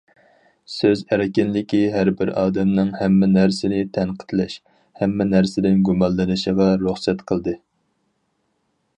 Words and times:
سۆز 0.75 1.01
ئەركىنلىكى 1.09 1.81
ھەربىر 1.95 2.31
ئادەمنىڭ 2.43 2.89
ھەممە 3.01 3.29
نەرسىنى 3.33 3.81
تەنقىدلەش، 3.97 4.55
ھەممە 5.01 5.27
نەرسىدىن 5.33 5.83
گۇمانلىنىشىغا 5.91 6.71
رۇخسەت 6.87 7.23
قىلدى. 7.33 7.55